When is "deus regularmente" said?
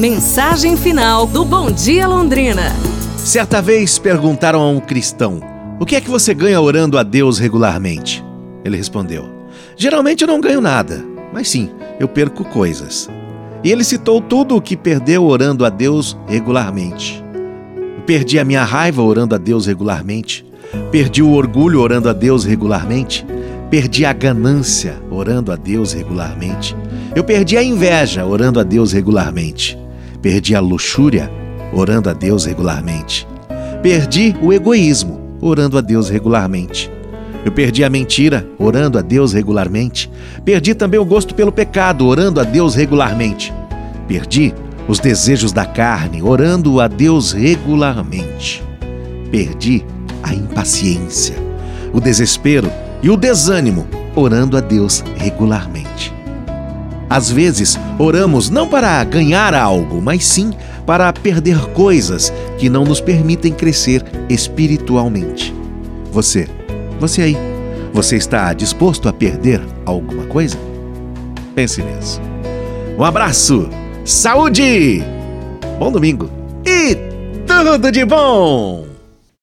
7.02-8.24, 15.68-17.22, 19.38-20.46, 22.14-23.26, 25.56-26.74, 28.62-29.78, 32.12-33.26, 35.80-36.90, 39.02-40.10, 42.44-43.52, 46.88-48.62, 54.60-56.19